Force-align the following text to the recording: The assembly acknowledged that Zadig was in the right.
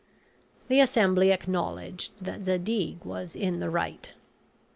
The 0.67 0.79
assembly 0.79 1.31
acknowledged 1.31 2.23
that 2.23 2.45
Zadig 2.45 3.05
was 3.05 3.35
in 3.35 3.59
the 3.59 3.69
right. 3.69 4.11